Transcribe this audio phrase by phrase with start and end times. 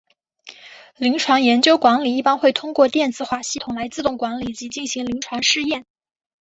[0.97, 5.85] 临床研究管理一般会透过电子化系统来自动管理及进行临床试验。